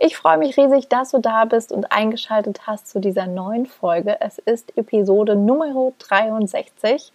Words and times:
Ich 0.00 0.16
freue 0.16 0.38
mich 0.38 0.56
riesig, 0.56 0.88
dass 0.88 1.10
du 1.10 1.18
da 1.18 1.44
bist 1.44 1.72
und 1.72 1.90
eingeschaltet 1.90 2.68
hast 2.68 2.88
zu 2.88 3.00
dieser 3.00 3.26
neuen 3.26 3.66
Folge. 3.66 4.20
Es 4.20 4.38
ist 4.38 4.78
Episode 4.78 5.34
Nummer 5.34 5.92
63. 5.98 7.12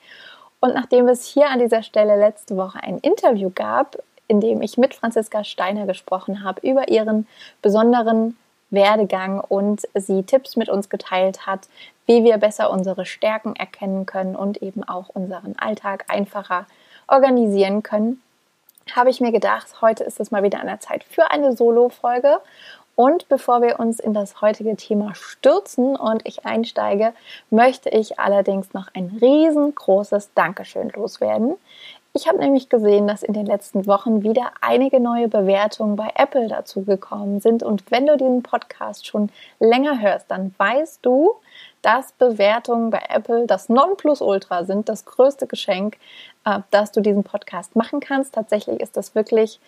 Und 0.60 0.74
nachdem 0.74 1.08
es 1.08 1.26
hier 1.26 1.50
an 1.50 1.60
dieser 1.60 1.82
Stelle 1.82 2.20
letzte 2.20 2.58
Woche 2.58 2.84
ein 2.84 2.98
Interview 2.98 3.50
gab, 3.56 4.04
in 4.28 4.42
dem 4.42 4.62
ich 4.62 4.78
mit 4.78 4.96
Franziska 4.96 5.46
Steiner 5.46 5.86
gesprochen 5.86 6.44
habe 6.44 6.60
über 6.68 6.90
ihren 6.90 7.26
besonderen 7.62 8.36
Werdegang 8.70 9.40
und 9.40 9.84
sie 9.94 10.24
Tipps 10.24 10.58
mit 10.58 10.68
uns 10.68 10.90
geteilt 10.90 11.48
hat, 11.48 11.70
wie 12.06 12.26
wir 12.26 12.38
besser 12.38 12.70
unsere 12.70 13.06
Stärken 13.06 13.56
erkennen 13.56 14.06
können 14.06 14.36
und 14.36 14.62
eben 14.62 14.84
auch 14.84 15.08
unseren 15.08 15.56
Alltag 15.58 16.04
einfacher 16.10 16.66
organisieren 17.08 17.82
können, 17.82 18.22
habe 18.92 19.10
ich 19.10 19.22
mir 19.22 19.32
gedacht, 19.32 19.82
heute 19.82 20.04
ist 20.04 20.20
es 20.20 20.32
mal 20.32 20.44
wieder 20.44 20.60
an 20.60 20.68
der 20.68 20.80
Zeit 20.80 21.04
für 21.04 21.32
eine 21.32 21.56
Solo-Folge. 21.56 22.40
Und 22.96 23.28
bevor 23.28 23.62
wir 23.62 23.80
uns 23.80 24.00
in 24.00 24.14
das 24.14 24.42
heutige 24.42 24.76
Thema 24.76 25.16
stürzen 25.16 25.96
und 25.96 26.22
ich 26.28 26.46
einsteige, 26.46 27.14
möchte 27.50 27.90
ich 27.90 28.20
allerdings 28.20 28.74
noch 28.74 28.88
ein 28.94 29.18
riesengroßes 29.20 30.32
Dankeschön 30.36 30.90
loswerden. 30.90 31.56
Ich 32.16 32.28
habe 32.28 32.38
nämlich 32.38 32.70
gesehen, 32.70 33.08
dass 33.08 33.24
in 33.24 33.34
den 33.34 33.48
letzten 33.48 33.88
Wochen 33.88 34.22
wieder 34.22 34.52
einige 34.62 35.00
neue 35.00 35.28
Bewertungen 35.28 35.96
bei 35.96 36.12
Apple 36.14 36.48
dazugekommen 36.48 37.40
sind. 37.40 37.64
Und 37.64 37.90
wenn 37.90 38.06
du 38.06 38.16
diesen 38.18 38.44
Podcast 38.44 39.08
schon 39.08 39.32
länger 39.60 40.00
hörst, 40.00 40.30
dann 40.30 40.54
weißt 40.60 41.00
du, 41.02 41.34
dass 41.82 42.12
Bewertungen 42.12 42.92
bei 42.92 43.02
Apple 43.10 43.48
das 43.48 43.68
Nonplusultra 43.68 44.64
sind, 44.64 44.90
das 44.90 45.06
größte 45.06 45.48
Geschenk, 45.48 45.98
äh, 46.46 46.60
dass 46.70 46.92
du 46.92 47.02
diesen 47.02 47.24
Podcast 47.24 47.76
machen 47.76 48.00
kannst. 48.00 48.36
Tatsächlich 48.36 48.80
ist 48.80 48.96
das 48.96 49.16
wirklich 49.16 49.60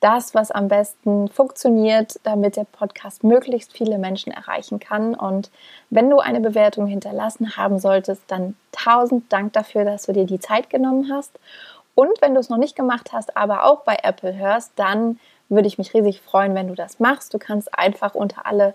das, 0.00 0.34
was 0.34 0.50
am 0.50 0.68
besten 0.68 1.28
funktioniert, 1.28 2.18
damit 2.22 2.56
der 2.56 2.64
Podcast 2.64 3.22
möglichst 3.22 3.72
viele 3.72 3.98
Menschen 3.98 4.32
erreichen 4.32 4.80
kann. 4.80 5.14
Und 5.14 5.50
wenn 5.90 6.08
du 6.08 6.18
eine 6.18 6.40
Bewertung 6.40 6.86
hinterlassen 6.86 7.56
haben 7.56 7.78
solltest, 7.78 8.22
dann 8.28 8.56
tausend 8.72 9.30
Dank 9.32 9.52
dafür, 9.52 9.84
dass 9.84 10.06
du 10.06 10.12
dir 10.12 10.24
die 10.24 10.40
Zeit 10.40 10.70
genommen 10.70 11.10
hast. 11.12 11.38
Und 11.94 12.20
wenn 12.22 12.34
du 12.34 12.40
es 12.40 12.48
noch 12.48 12.56
nicht 12.56 12.76
gemacht 12.76 13.12
hast, 13.12 13.36
aber 13.36 13.64
auch 13.64 13.80
bei 13.80 13.98
Apple 14.02 14.34
hörst, 14.34 14.72
dann 14.76 15.18
würde 15.50 15.68
ich 15.68 15.78
mich 15.78 15.92
riesig 15.92 16.20
freuen, 16.20 16.54
wenn 16.54 16.68
du 16.68 16.74
das 16.74 16.98
machst. 16.98 17.34
Du 17.34 17.38
kannst 17.38 17.76
einfach 17.76 18.14
unter 18.14 18.46
alle 18.46 18.74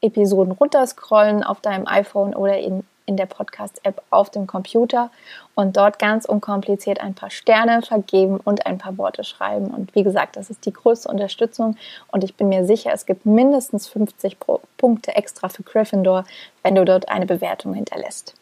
Episoden 0.00 0.52
runterscrollen 0.52 1.42
auf 1.44 1.60
deinem 1.60 1.86
iPhone 1.86 2.34
oder 2.34 2.58
in, 2.58 2.84
in 3.12 3.16
der 3.16 3.26
Podcast-App 3.26 4.02
auf 4.10 4.30
dem 4.30 4.46
Computer 4.46 5.10
und 5.54 5.76
dort 5.76 5.98
ganz 5.98 6.24
unkompliziert 6.24 7.00
ein 7.00 7.14
paar 7.14 7.30
Sterne 7.30 7.82
vergeben 7.82 8.40
und 8.42 8.66
ein 8.66 8.78
paar 8.78 8.96
Worte 8.96 9.22
schreiben. 9.22 9.66
Und 9.68 9.94
wie 9.94 10.02
gesagt, 10.02 10.36
das 10.36 10.50
ist 10.50 10.64
die 10.64 10.72
größte 10.72 11.08
Unterstützung 11.08 11.76
und 12.10 12.24
ich 12.24 12.34
bin 12.34 12.48
mir 12.48 12.64
sicher, 12.64 12.90
es 12.92 13.06
gibt 13.06 13.26
mindestens 13.26 13.86
50 13.88 14.38
Punkte 14.78 15.14
extra 15.14 15.48
für 15.48 15.62
Gryffindor, 15.62 16.24
wenn 16.62 16.74
du 16.74 16.84
dort 16.84 17.08
eine 17.08 17.26
Bewertung 17.26 17.74
hinterlässt. 17.74 18.34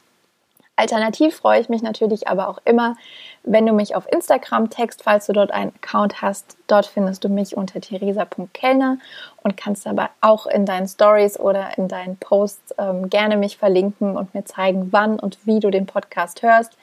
Alternativ 0.80 1.37
freue 1.37 1.60
ich 1.60 1.69
mich 1.69 1.82
natürlich 1.82 2.26
aber 2.28 2.48
auch 2.48 2.58
immer, 2.64 2.97
wenn 3.42 3.66
du 3.66 3.75
mich 3.75 3.97
auf 3.97 4.10
Instagram 4.10 4.70
text, 4.70 5.02
falls 5.02 5.26
du 5.26 5.34
dort 5.34 5.50
einen 5.50 5.75
Account 5.75 6.22
hast. 6.22 6.56
Dort 6.69 6.87
findest 6.87 7.22
du 7.22 7.28
mich 7.28 7.54
unter 7.54 7.82
theresa.kellner 7.82 8.97
und 9.42 9.56
kannst 9.56 9.86
aber 9.86 10.10
auch 10.20 10.46
in 10.46 10.66
deinen 10.66 10.86
Stories 10.86 11.38
oder 11.38 11.76
in 11.78 11.88
deinen 11.88 12.16
Posts 12.16 12.74
ähm, 12.78 13.08
gerne 13.08 13.36
mich 13.36 13.56
verlinken 13.56 14.16
und 14.16 14.34
mir 14.34 14.44
zeigen, 14.44 14.88
wann 14.92 15.18
und 15.18 15.38
wie 15.46 15.60
du 15.60 15.70
den 15.70 15.86
Podcast 15.86 16.42
hörst, 16.42 16.76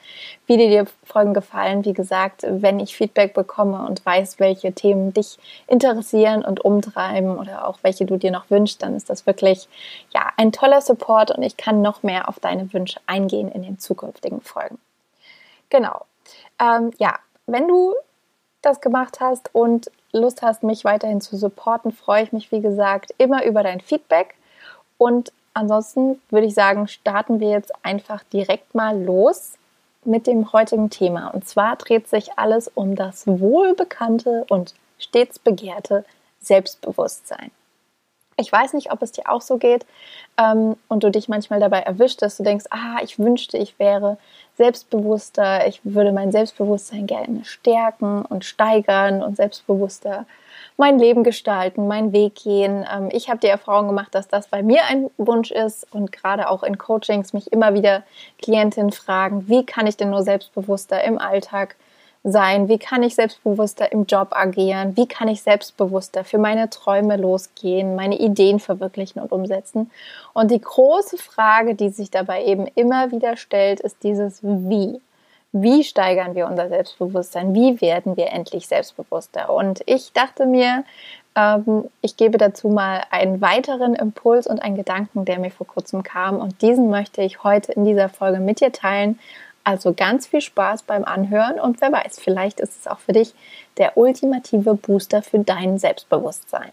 wie 0.46 0.56
dir 0.56 0.84
die 0.84 0.90
Folgen 1.04 1.34
gefallen. 1.34 1.84
Wie 1.84 1.92
gesagt, 1.92 2.44
wenn 2.48 2.80
ich 2.80 2.96
Feedback 2.96 3.34
bekomme 3.34 3.86
und 3.86 4.04
weiß, 4.04 4.40
welche 4.40 4.72
Themen 4.72 5.12
dich 5.12 5.38
interessieren 5.66 6.44
und 6.44 6.64
umtreiben 6.64 7.38
oder 7.38 7.66
auch 7.66 7.78
welche 7.82 8.06
du 8.06 8.16
dir 8.16 8.30
noch 8.30 8.50
wünschst, 8.50 8.82
dann 8.82 8.96
ist 8.96 9.08
das 9.08 9.26
wirklich 9.26 9.68
ja 10.12 10.30
ein 10.36 10.52
toller 10.52 10.80
Support 10.80 11.30
und 11.30 11.42
ich 11.42 11.56
kann 11.56 11.82
noch 11.82 12.02
mehr 12.02 12.28
auf 12.28 12.40
deine 12.40 12.72
Wünsche 12.72 13.00
eingehen 13.06 13.50
in 13.52 13.62
den 13.62 13.78
zukünftigen 13.78 14.40
Folgen. 14.40 14.78
Genau. 15.70 16.04
Ähm, 16.60 16.90
ja, 16.98 17.18
wenn 17.46 17.68
du 17.68 17.94
das 18.62 18.80
gemacht 18.80 19.20
hast 19.20 19.54
und 19.54 19.90
Lust 20.12 20.42
hast, 20.42 20.62
mich 20.62 20.84
weiterhin 20.84 21.20
zu 21.20 21.36
supporten, 21.36 21.92
freue 21.92 22.22
ich 22.22 22.32
mich, 22.32 22.50
wie 22.50 22.60
gesagt, 22.60 23.14
immer 23.18 23.44
über 23.44 23.62
dein 23.62 23.80
Feedback. 23.80 24.34
Und 24.96 25.32
ansonsten 25.54 26.20
würde 26.30 26.46
ich 26.46 26.54
sagen, 26.54 26.88
starten 26.88 27.40
wir 27.40 27.50
jetzt 27.50 27.72
einfach 27.84 28.24
direkt 28.24 28.74
mal 28.74 29.00
los 29.00 29.52
mit 30.04 30.26
dem 30.26 30.52
heutigen 30.52 30.90
Thema. 30.90 31.28
Und 31.28 31.46
zwar 31.46 31.76
dreht 31.76 32.08
sich 32.08 32.38
alles 32.38 32.68
um 32.68 32.94
das 32.94 33.26
wohlbekannte 33.26 34.46
und 34.48 34.74
stets 34.98 35.38
begehrte 35.38 36.04
Selbstbewusstsein. 36.40 37.50
Ich 38.38 38.50
weiß 38.50 38.72
nicht, 38.72 38.92
ob 38.92 39.02
es 39.02 39.12
dir 39.12 39.28
auch 39.28 39.42
so 39.42 39.58
geht 39.58 39.84
ähm, 40.38 40.76
und 40.88 41.02
du 41.02 41.10
dich 41.10 41.28
manchmal 41.28 41.60
dabei 41.60 41.80
erwischt, 41.80 42.22
dass 42.22 42.36
du 42.36 42.44
denkst, 42.44 42.66
ah, 42.70 43.02
ich 43.02 43.18
wünschte, 43.18 43.58
ich 43.58 43.78
wäre 43.78 44.16
selbstbewusster, 44.56 45.66
ich 45.66 45.80
würde 45.84 46.12
mein 46.12 46.32
Selbstbewusstsein 46.32 47.06
gerne 47.06 47.44
stärken 47.44 48.24
und 48.24 48.44
steigern 48.44 49.22
und 49.22 49.36
selbstbewusster 49.36 50.24
mein 50.76 50.98
Leben 50.98 51.24
gestalten, 51.24 51.88
meinen 51.88 52.12
Weg 52.12 52.36
gehen. 52.36 52.86
Ähm, 52.90 53.08
ich 53.12 53.28
habe 53.28 53.40
die 53.40 53.48
Erfahrung 53.48 53.88
gemacht, 53.88 54.14
dass 54.14 54.28
das 54.28 54.46
bei 54.46 54.62
mir 54.62 54.84
ein 54.84 55.10
Wunsch 55.18 55.50
ist 55.50 55.92
und 55.92 56.12
gerade 56.12 56.48
auch 56.48 56.62
in 56.62 56.78
Coachings 56.78 57.32
mich 57.32 57.52
immer 57.52 57.74
wieder 57.74 58.04
Klientinnen 58.40 58.92
fragen, 58.92 59.48
wie 59.48 59.66
kann 59.66 59.86
ich 59.86 59.96
denn 59.96 60.10
nur 60.10 60.22
selbstbewusster 60.22 61.02
im 61.02 61.18
Alltag 61.18 61.76
sein? 62.32 62.68
Wie 62.68 62.78
kann 62.78 63.02
ich 63.02 63.14
selbstbewusster 63.14 63.90
im 63.92 64.06
Job 64.06 64.28
agieren? 64.32 64.96
Wie 64.96 65.06
kann 65.06 65.28
ich 65.28 65.42
selbstbewusster 65.42 66.24
für 66.24 66.38
meine 66.38 66.70
Träume 66.70 67.16
losgehen, 67.16 67.96
meine 67.96 68.18
Ideen 68.18 68.60
verwirklichen 68.60 69.20
und 69.20 69.32
umsetzen? 69.32 69.90
Und 70.32 70.50
die 70.50 70.60
große 70.60 71.18
Frage, 71.18 71.74
die 71.74 71.90
sich 71.90 72.10
dabei 72.10 72.44
eben 72.44 72.66
immer 72.74 73.10
wieder 73.10 73.36
stellt, 73.36 73.80
ist 73.80 74.02
dieses 74.02 74.42
Wie. 74.42 75.00
Wie 75.52 75.82
steigern 75.82 76.34
wir 76.34 76.46
unser 76.46 76.68
Selbstbewusstsein? 76.68 77.54
Wie 77.54 77.80
werden 77.80 78.16
wir 78.16 78.32
endlich 78.32 78.66
selbstbewusster? 78.66 79.50
Und 79.50 79.82
ich 79.86 80.12
dachte 80.12 80.44
mir, 80.44 80.84
ähm, 81.34 81.84
ich 82.02 82.16
gebe 82.16 82.36
dazu 82.36 82.68
mal 82.68 83.02
einen 83.10 83.40
weiteren 83.40 83.94
Impuls 83.94 84.46
und 84.46 84.60
einen 84.60 84.76
Gedanken, 84.76 85.24
der 85.24 85.38
mir 85.38 85.50
vor 85.50 85.66
kurzem 85.66 86.02
kam. 86.02 86.36
Und 86.36 86.60
diesen 86.60 86.90
möchte 86.90 87.22
ich 87.22 87.44
heute 87.44 87.72
in 87.72 87.84
dieser 87.84 88.08
Folge 88.08 88.40
mit 88.40 88.60
dir 88.60 88.72
teilen 88.72 89.18
also 89.64 89.92
ganz 89.92 90.26
viel 90.26 90.40
Spaß 90.40 90.84
beim 90.84 91.04
Anhören 91.04 91.60
und 91.60 91.80
wer 91.80 91.92
weiß, 91.92 92.20
vielleicht 92.20 92.60
ist 92.60 92.78
es 92.80 92.86
auch 92.86 92.98
für 93.00 93.12
dich 93.12 93.34
der 93.76 93.96
ultimative 93.96 94.74
Booster 94.74 95.22
für 95.22 95.38
dein 95.38 95.78
Selbstbewusstsein. 95.78 96.72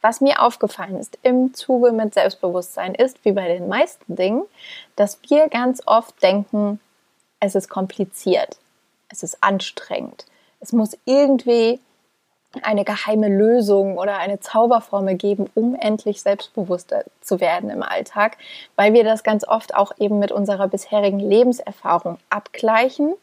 Was 0.00 0.20
mir 0.20 0.42
aufgefallen 0.42 0.96
ist 0.98 1.18
im 1.22 1.54
Zuge 1.54 1.90
mit 1.90 2.12
Selbstbewusstsein 2.12 2.94
ist, 2.94 3.24
wie 3.24 3.32
bei 3.32 3.48
den 3.48 3.68
meisten 3.68 4.16
Dingen, 4.16 4.42
dass 4.96 5.18
wir 5.28 5.48
ganz 5.48 5.82
oft 5.86 6.22
denken, 6.22 6.78
es 7.40 7.54
ist 7.54 7.70
kompliziert, 7.70 8.58
es 9.08 9.22
ist 9.22 9.42
anstrengend, 9.42 10.26
es 10.60 10.72
muss 10.72 10.98
irgendwie 11.06 11.80
eine 12.62 12.84
geheime 12.84 13.28
Lösung 13.28 13.98
oder 13.98 14.18
eine 14.18 14.40
Zauberformel 14.40 15.16
geben, 15.16 15.50
um 15.54 15.74
endlich 15.74 16.22
selbstbewusster 16.22 17.04
zu 17.20 17.40
werden 17.40 17.70
im 17.70 17.82
Alltag, 17.82 18.36
weil 18.76 18.92
wir 18.92 19.04
das 19.04 19.24
ganz 19.24 19.46
oft 19.46 19.74
auch 19.74 19.92
eben 19.98 20.18
mit 20.18 20.30
unserer 20.30 20.68
bisherigen 20.68 21.18
Lebenserfahrung 21.18 22.18
abgleichen. 22.30 23.14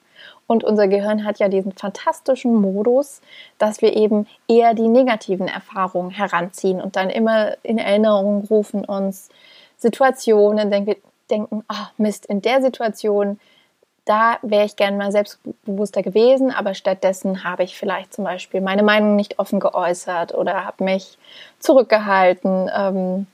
Und 0.47 0.63
unser 0.63 0.87
Gehirn 0.87 1.23
hat 1.23 1.39
ja 1.39 1.47
diesen 1.47 1.71
fantastischen 1.71 2.53
Modus, 2.53 3.21
dass 3.57 3.81
wir 3.81 3.95
eben 3.95 4.27
eher 4.47 4.73
die 4.73 4.89
negativen 4.89 5.47
Erfahrungen 5.47 6.11
heranziehen 6.11 6.81
und 6.81 6.97
dann 6.97 7.09
immer 7.09 7.55
in 7.63 7.77
Erinnerung 7.77 8.45
rufen 8.49 8.83
uns 8.83 9.29
Situationen, 9.77 10.69
denken, 10.69 10.95
denken, 11.29 11.63
oh 11.69 11.87
Mist, 11.97 12.25
in 12.25 12.41
der 12.41 12.61
Situation 12.61 13.39
da 14.05 14.39
wäre 14.41 14.65
ich 14.65 14.75
gerne 14.75 14.97
mal 14.97 15.11
selbstbewusster 15.11 16.01
gewesen, 16.01 16.51
aber 16.51 16.73
stattdessen 16.73 17.43
habe 17.43 17.63
ich 17.63 17.77
vielleicht 17.77 18.13
zum 18.13 18.23
Beispiel 18.23 18.61
meine 18.61 18.83
Meinung 18.83 19.15
nicht 19.15 19.39
offen 19.39 19.59
geäußert 19.59 20.33
oder 20.33 20.65
habe 20.65 20.83
mich 20.83 21.17
zurückgehalten. 21.59 22.69
Ähm, 22.75 23.27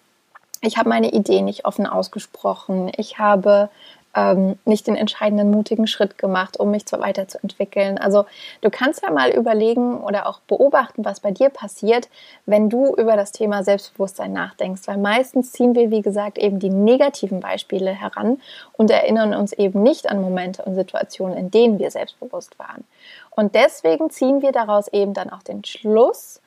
ich 0.61 0.77
habe 0.77 0.89
meine 0.89 1.11
Idee 1.11 1.41
nicht 1.41 1.65
offen 1.65 1.85
ausgesprochen. 1.85 2.91
Ich 2.97 3.19
habe 3.19 3.69
ähm, 4.17 4.57
nicht 4.65 4.87
den 4.87 4.95
entscheidenden 4.95 5.51
mutigen 5.51 5.85
Schritt 5.85 6.17
gemacht, 6.17 6.59
um 6.59 6.71
mich 6.71 6.87
zwar 6.87 7.01
weiterzuentwickeln. 7.01 7.99
Also 7.99 8.25
du 8.61 8.71
kannst 8.71 9.03
ja 9.03 9.11
mal 9.11 9.29
überlegen 9.29 10.01
oder 10.01 10.27
auch 10.27 10.39
beobachten, 10.39 11.05
was 11.05 11.19
bei 11.19 11.29
dir 11.29 11.49
passiert, 11.49 12.09
wenn 12.47 12.67
du 12.67 12.95
über 12.95 13.15
das 13.15 13.31
Thema 13.31 13.63
Selbstbewusstsein 13.63 14.33
nachdenkst, 14.33 14.87
weil 14.87 14.97
meistens 14.97 15.51
ziehen 15.51 15.75
wir, 15.75 15.91
wie 15.91 16.01
gesagt, 16.01 16.39
eben 16.39 16.57
die 16.57 16.71
negativen 16.71 17.41
Beispiele 17.41 17.91
heran 17.91 18.41
und 18.73 18.89
erinnern 18.89 19.35
uns 19.35 19.53
eben 19.53 19.83
nicht 19.83 20.09
an 20.09 20.19
Momente 20.19 20.63
und 20.63 20.73
Situationen, 20.73 21.37
in 21.37 21.51
denen 21.51 21.77
wir 21.77 21.91
selbstbewusst 21.91 22.57
waren. 22.57 22.85
Und 23.29 23.53
deswegen 23.53 24.09
ziehen 24.09 24.41
wir 24.41 24.51
daraus 24.51 24.87
eben 24.87 25.13
dann 25.13 25.29
auch 25.29 25.43
den 25.43 25.63
Schluss, 25.63 26.41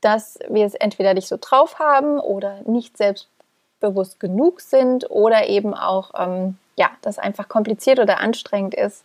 dass 0.00 0.40
wir 0.48 0.66
es 0.66 0.74
entweder 0.74 1.14
nicht 1.14 1.28
so 1.28 1.38
drauf 1.40 1.78
haben 1.78 2.18
oder 2.18 2.62
nicht 2.66 2.96
selbstbewusst 2.96 4.18
genug 4.18 4.60
sind 4.60 5.08
oder 5.08 5.46
eben 5.48 5.72
auch 5.72 6.10
ähm, 6.18 6.58
ja, 6.76 6.90
das 7.02 7.18
einfach 7.18 7.48
kompliziert 7.48 7.98
oder 7.98 8.20
anstrengend 8.20 8.74
ist, 8.74 9.04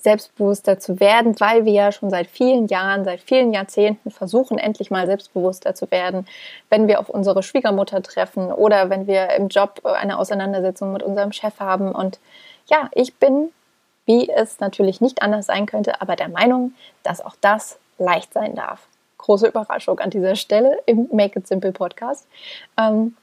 selbstbewusster 0.00 0.78
zu 0.78 1.00
werden, 1.00 1.38
weil 1.40 1.64
wir 1.64 1.72
ja 1.72 1.92
schon 1.92 2.10
seit 2.10 2.28
vielen 2.28 2.68
Jahren, 2.68 3.04
seit 3.04 3.20
vielen 3.20 3.52
Jahrzehnten 3.52 4.10
versuchen, 4.10 4.58
endlich 4.58 4.90
mal 4.90 5.06
selbstbewusster 5.06 5.74
zu 5.74 5.90
werden, 5.90 6.26
wenn 6.70 6.86
wir 6.86 7.00
auf 7.00 7.08
unsere 7.08 7.42
Schwiegermutter 7.42 8.02
treffen 8.02 8.52
oder 8.52 8.90
wenn 8.90 9.06
wir 9.06 9.30
im 9.30 9.48
Job 9.48 9.80
eine 9.84 10.18
Auseinandersetzung 10.18 10.92
mit 10.92 11.02
unserem 11.02 11.32
Chef 11.32 11.58
haben. 11.58 11.92
Und 11.92 12.20
ja, 12.66 12.88
ich 12.92 13.16
bin, 13.16 13.50
wie 14.06 14.30
es 14.30 14.60
natürlich 14.60 15.00
nicht 15.00 15.20
anders 15.22 15.46
sein 15.46 15.66
könnte, 15.66 16.00
aber 16.00 16.14
der 16.14 16.28
Meinung, 16.28 16.74
dass 17.02 17.20
auch 17.20 17.34
das 17.40 17.78
leicht 17.98 18.32
sein 18.32 18.54
darf. 18.54 18.86
Große 19.18 19.48
Überraschung 19.48 19.98
an 19.98 20.10
dieser 20.10 20.36
Stelle 20.36 20.78
im 20.86 21.08
Make 21.10 21.40
It 21.40 21.48
Simple 21.48 21.72
Podcast. 21.72 22.28
Ähm, 22.78 23.16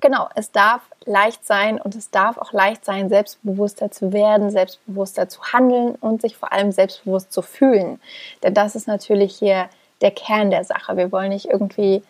Genau, 0.00 0.28
es 0.36 0.52
darf 0.52 0.82
leicht 1.06 1.44
sein 1.44 1.80
und 1.80 1.96
es 1.96 2.10
darf 2.10 2.38
auch 2.38 2.52
leicht 2.52 2.84
sein, 2.84 3.08
selbstbewusster 3.08 3.90
zu 3.90 4.12
werden, 4.12 4.50
selbstbewusster 4.50 5.28
zu 5.28 5.42
handeln 5.52 5.96
und 5.96 6.22
sich 6.22 6.36
vor 6.36 6.52
allem 6.52 6.70
selbstbewusst 6.70 7.32
zu 7.32 7.42
fühlen. 7.42 8.00
Denn 8.44 8.54
das 8.54 8.76
ist 8.76 8.86
natürlich 8.86 9.36
hier 9.36 9.68
der 10.00 10.12
Kern 10.12 10.50
der 10.50 10.62
Sache. 10.62 10.96
Wir 10.96 11.10
wollen 11.10 11.30
nicht 11.30 11.46
irgendwie 11.46 12.04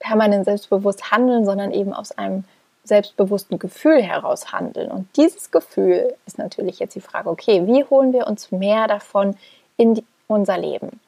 permanent 0.00 0.46
selbstbewusst 0.46 1.10
handeln, 1.10 1.44
sondern 1.44 1.70
eben 1.70 1.92
aus 1.92 2.12
einem 2.12 2.44
selbstbewussten 2.84 3.58
Gefühl 3.58 4.02
heraus 4.02 4.50
handeln. 4.50 4.90
Und 4.90 5.06
dieses 5.16 5.50
Gefühl 5.50 6.16
ist 6.26 6.38
natürlich 6.38 6.78
jetzt 6.78 6.94
die 6.94 7.00
Frage, 7.00 7.28
okay, 7.28 7.66
wie 7.66 7.84
holen 7.84 8.14
wir 8.14 8.26
uns 8.26 8.50
mehr 8.50 8.88
davon 8.88 9.36
in 9.76 9.94
die, 9.94 10.04
unser 10.28 10.56
Leben? 10.56 10.98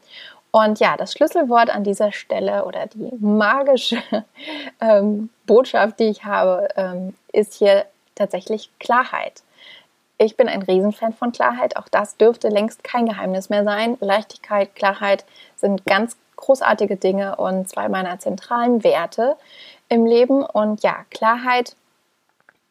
Und 0.55 0.79
ja, 0.79 0.97
das 0.97 1.15
Schlüsselwort 1.15 1.69
an 1.69 1.83
dieser 1.83 2.13
Stelle 2.13 2.65
oder 2.65 2.87
die 2.87 3.11
magische 3.19 4.01
ähm, 4.81 5.29
Botschaft, 5.47 5.99
die 5.99 6.05
ich 6.05 6.25
habe, 6.25 6.69
ähm, 6.77 7.15
ist 7.33 7.55
hier 7.55 7.87
tatsächlich 8.15 8.71
Klarheit. 8.79 9.43
Ich 10.17 10.37
bin 10.37 10.47
ein 10.47 10.63
Riesenfan 10.63 11.13
von 11.13 11.33
Klarheit. 11.33 11.77
Auch 11.77 11.89
das 11.89 12.17
dürfte 12.19 12.51
längst 12.51 12.85
kein 12.85 13.07
Geheimnis 13.07 13.49
mehr 13.49 13.65
sein. 13.65 13.97
Leichtigkeit, 13.99 14.77
Klarheit 14.77 15.25
sind 15.57 15.87
ganz 15.87 16.17
großartige 16.37 16.95
Dinge 16.95 17.35
und 17.35 17.69
zwei 17.69 17.89
meiner 17.89 18.21
zentralen 18.21 18.85
Werte 18.85 19.37
im 19.89 20.07
Leben. 20.07 20.45
Und 20.45 20.85
ja, 20.85 20.99
Klarheit 21.11 21.75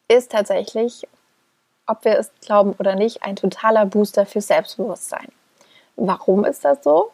ist 0.08 0.32
tatsächlich, 0.32 1.06
ob 1.86 2.06
wir 2.06 2.18
es 2.18 2.32
glauben 2.40 2.76
oder 2.80 2.96
nicht, 2.96 3.24
ein 3.24 3.36
totaler 3.36 3.86
Booster 3.86 4.26
für 4.26 4.40
Selbstbewusstsein. 4.40 5.28
Warum 5.98 6.46
ist 6.46 6.64
das 6.64 6.82
so? 6.82 7.12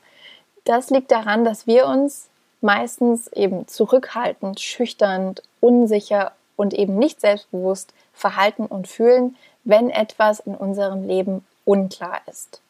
Das 0.66 0.90
liegt 0.90 1.12
daran, 1.12 1.46
dass 1.46 1.68
wir 1.68 1.88
uns 1.88 2.30
meistens 2.62 3.28
eben 3.30 3.68
zurückhaltend, 3.68 4.60
schüchtern, 4.60 5.36
unsicher 5.62 6.34
und 6.56 6.74
eben 6.74 6.98
nicht 6.98 7.22
selbstbewusst 7.22 7.94
verhalten 8.14 8.66
und 8.66 8.88
fühlen, 8.88 9.38
wenn 9.64 9.90
etwas 9.90 10.40
in 10.40 10.56
unserem 10.56 11.08
Leben 11.08 11.46
unklar 11.66 12.22
ist. 12.28 12.62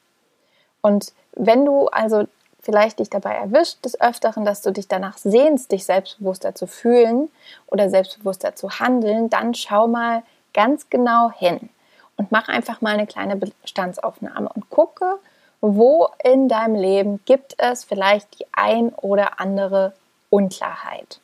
Und 0.82 1.14
wenn 1.34 1.66
du 1.66 1.88
also 1.88 2.28
vielleicht 2.62 3.00
dich 3.00 3.10
dabei 3.10 3.34
erwischt 3.36 3.84
des 3.86 4.00
Öfteren, 4.00 4.46
dass 4.46 4.62
du 4.62 4.72
dich 4.72 4.88
danach 4.88 5.18
sehnst, 5.18 5.72
dich 5.72 5.86
selbstbewusster 5.86 6.56
zu 6.56 6.68
fühlen 6.68 7.30
oder 7.68 7.90
selbstbewusster 7.90 8.56
zu 8.56 8.80
handeln, 8.80 9.30
dann 9.30 9.54
schau 9.54 9.88
mal 9.88 10.24
ganz 10.54 10.90
genau 10.90 11.32
hin 11.32 11.70
und 12.18 12.32
mach 12.32 12.48
einfach 12.48 12.82
mal 12.82 12.94
eine 12.94 13.08
kleine 13.08 13.38
Bestandsaufnahme 13.38 14.50
und 14.54 14.70
gucke, 14.70 15.20
wo 15.62 16.10
in 16.24 16.48
deinem 16.48 16.76
Leben 16.76 17.20
gibt 17.26 17.56
es 17.58 17.84
vielleicht 17.84 18.40
die 18.40 18.46
ein 18.52 18.90
oder 18.94 19.40
andere 19.40 19.94
Unklarheit? 20.30 21.20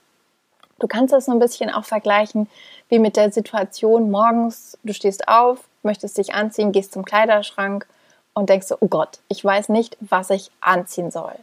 Du 0.79 0.87
kannst 0.87 1.13
das 1.13 1.25
so 1.25 1.31
ein 1.31 1.39
bisschen 1.39 1.69
auch 1.69 1.85
vergleichen 1.85 2.49
wie 2.89 2.99
mit 2.99 3.15
der 3.15 3.31
Situation 3.31 4.11
morgens, 4.11 4.77
du 4.83 4.93
stehst 4.93 5.27
auf, 5.27 5.59
möchtest 5.83 6.17
dich 6.17 6.33
anziehen, 6.33 6.71
gehst 6.71 6.93
zum 6.93 7.05
Kleiderschrank 7.05 7.87
und 8.33 8.49
denkst 8.49 8.67
so, 8.67 8.77
oh 8.79 8.87
Gott, 8.87 9.19
ich 9.29 9.43
weiß 9.43 9.69
nicht, 9.69 9.97
was 10.01 10.29
ich 10.29 10.51
anziehen 10.59 11.11
soll. 11.11 11.35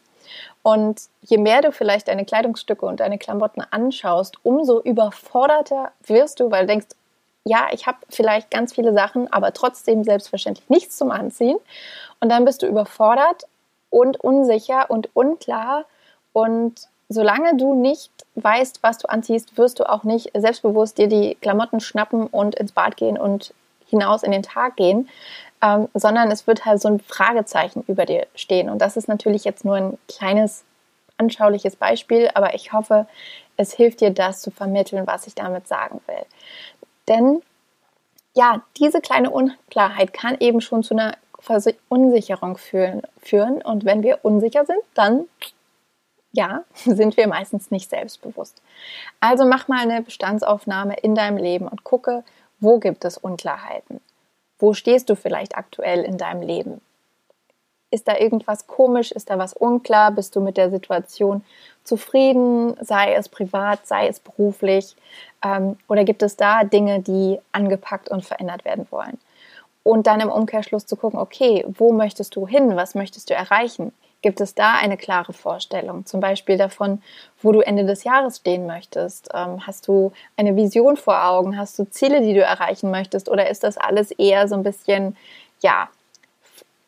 Und 0.62 1.02
je 1.22 1.38
mehr 1.38 1.62
du 1.62 1.72
vielleicht 1.72 2.08
deine 2.08 2.24
Kleidungsstücke 2.24 2.86
und 2.86 3.00
deine 3.00 3.18
Klamotten 3.18 3.62
anschaust, 3.70 4.36
umso 4.42 4.80
überforderter 4.80 5.92
wirst 6.06 6.40
du, 6.40 6.50
weil 6.50 6.62
du 6.62 6.68
denkst, 6.68 6.88
ja, 7.44 7.68
ich 7.72 7.86
habe 7.86 7.98
vielleicht 8.08 8.50
ganz 8.50 8.72
viele 8.72 8.92
Sachen, 8.92 9.32
aber 9.32 9.52
trotzdem 9.52 10.04
selbstverständlich 10.04 10.68
nichts 10.70 10.96
zum 10.96 11.10
Anziehen. 11.10 11.56
Und 12.20 12.28
dann 12.28 12.44
bist 12.44 12.62
du 12.62 12.66
überfordert 12.66 13.44
und 13.90 14.20
unsicher 14.20 14.90
und 14.90 15.10
unklar. 15.14 15.84
Und 16.32 16.88
solange 17.08 17.56
du 17.56 17.74
nicht 17.74 18.10
weißt, 18.36 18.82
was 18.82 18.98
du 18.98 19.08
anziehst, 19.08 19.58
wirst 19.58 19.80
du 19.80 19.88
auch 19.88 20.04
nicht 20.04 20.30
selbstbewusst 20.34 20.98
dir 20.98 21.08
die 21.08 21.34
Klamotten 21.40 21.80
schnappen 21.80 22.26
und 22.28 22.54
ins 22.54 22.72
Bad 22.72 22.96
gehen 22.96 23.18
und 23.18 23.52
hinaus 23.88 24.22
in 24.22 24.32
den 24.32 24.42
Tag 24.42 24.76
gehen, 24.76 25.08
ähm, 25.62 25.88
sondern 25.94 26.30
es 26.30 26.46
wird 26.46 26.64
halt 26.64 26.80
so 26.80 26.88
ein 26.88 27.00
Fragezeichen 27.00 27.84
über 27.88 28.06
dir 28.06 28.26
stehen. 28.34 28.70
Und 28.70 28.78
das 28.78 28.96
ist 28.96 29.08
natürlich 29.08 29.44
jetzt 29.44 29.64
nur 29.64 29.76
ein 29.76 29.98
kleines 30.08 30.64
anschauliches 31.18 31.76
Beispiel, 31.76 32.30
aber 32.34 32.54
ich 32.54 32.72
hoffe, 32.72 33.06
es 33.56 33.74
hilft 33.74 34.00
dir, 34.00 34.10
das 34.10 34.40
zu 34.40 34.50
vermitteln, 34.50 35.06
was 35.06 35.26
ich 35.26 35.34
damit 35.34 35.68
sagen 35.68 36.00
will. 36.06 36.24
Denn 37.08 37.42
ja, 38.34 38.62
diese 38.78 39.00
kleine 39.00 39.30
Unklarheit 39.30 40.12
kann 40.12 40.36
eben 40.40 40.60
schon 40.60 40.82
zu 40.82 40.94
einer 40.94 41.16
Verunsicherung 41.38 42.56
führen, 42.56 43.02
führen. 43.18 43.60
Und 43.62 43.84
wenn 43.84 44.02
wir 44.02 44.20
unsicher 44.22 44.64
sind, 44.64 44.80
dann 44.94 45.26
ja, 46.32 46.64
sind 46.74 47.16
wir 47.16 47.28
meistens 47.28 47.70
nicht 47.70 47.90
selbstbewusst. 47.90 48.60
Also 49.20 49.44
mach 49.44 49.68
mal 49.68 49.80
eine 49.80 50.02
Bestandsaufnahme 50.02 50.96
in 51.02 51.14
deinem 51.14 51.36
Leben 51.36 51.68
und 51.68 51.84
gucke, 51.84 52.24
wo 52.58 52.78
gibt 52.78 53.04
es 53.04 53.18
Unklarheiten? 53.18 54.00
Wo 54.58 54.72
stehst 54.74 55.10
du 55.10 55.16
vielleicht 55.16 55.56
aktuell 55.56 56.04
in 56.04 56.16
deinem 56.18 56.42
Leben? 56.42 56.80
Ist 57.92 58.08
da 58.08 58.16
irgendwas 58.16 58.66
komisch? 58.66 59.12
Ist 59.12 59.28
da 59.28 59.38
was 59.38 59.52
unklar? 59.52 60.12
Bist 60.12 60.34
du 60.34 60.40
mit 60.40 60.56
der 60.56 60.70
Situation 60.70 61.44
zufrieden? 61.84 62.74
Sei 62.80 63.12
es 63.14 63.28
privat, 63.28 63.86
sei 63.86 64.08
es 64.08 64.18
beruflich? 64.18 64.96
Ähm, 65.44 65.76
oder 65.88 66.04
gibt 66.04 66.22
es 66.22 66.36
da 66.36 66.64
Dinge, 66.64 67.00
die 67.00 67.38
angepackt 67.52 68.08
und 68.08 68.24
verändert 68.24 68.64
werden 68.64 68.86
wollen? 68.90 69.18
Und 69.82 70.06
dann 70.06 70.20
im 70.20 70.30
Umkehrschluss 70.30 70.86
zu 70.86 70.96
gucken, 70.96 71.18
okay, 71.18 71.66
wo 71.68 71.92
möchtest 71.92 72.34
du 72.34 72.46
hin? 72.46 72.76
Was 72.76 72.94
möchtest 72.94 73.28
du 73.28 73.34
erreichen? 73.34 73.92
Gibt 74.22 74.40
es 74.40 74.54
da 74.54 74.76
eine 74.76 74.96
klare 74.96 75.34
Vorstellung? 75.34 76.06
Zum 76.06 76.20
Beispiel 76.20 76.56
davon, 76.56 77.02
wo 77.42 77.52
du 77.52 77.60
Ende 77.60 77.84
des 77.84 78.04
Jahres 78.04 78.38
stehen 78.38 78.66
möchtest? 78.66 79.28
Ähm, 79.34 79.66
hast 79.66 79.86
du 79.86 80.12
eine 80.38 80.56
Vision 80.56 80.96
vor 80.96 81.26
Augen? 81.26 81.58
Hast 81.58 81.78
du 81.78 81.84
Ziele, 81.90 82.22
die 82.22 82.32
du 82.32 82.40
erreichen 82.40 82.90
möchtest? 82.90 83.28
Oder 83.28 83.50
ist 83.50 83.64
das 83.64 83.76
alles 83.76 84.12
eher 84.12 84.48
so 84.48 84.54
ein 84.54 84.62
bisschen, 84.62 85.14
ja, 85.60 85.88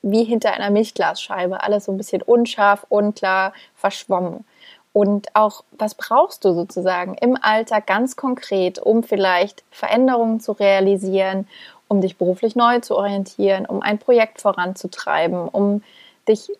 wie 0.04 0.24
hinter 0.24 0.52
einer 0.52 0.70
Milchglasscheibe, 0.70 1.62
alles 1.62 1.86
so 1.86 1.92
ein 1.92 1.96
bisschen 1.96 2.20
unscharf, 2.20 2.84
unklar, 2.90 3.54
verschwommen. 3.74 4.44
Und 4.92 5.34
auch, 5.34 5.64
was 5.72 5.94
brauchst 5.94 6.44
du 6.44 6.52
sozusagen 6.52 7.14
im 7.14 7.36
Alltag 7.40 7.86
ganz 7.86 8.14
konkret, 8.14 8.78
um 8.78 9.02
vielleicht 9.02 9.64
Veränderungen 9.70 10.40
zu 10.40 10.52
realisieren, 10.52 11.48
um 11.88 12.00
dich 12.00 12.16
beruflich 12.16 12.54
neu 12.54 12.80
zu 12.80 12.96
orientieren, 12.96 13.66
um 13.66 13.82
ein 13.82 13.98
Projekt 13.98 14.40
voranzutreiben, 14.40 15.48
um 15.48 15.82
dich 16.28 16.50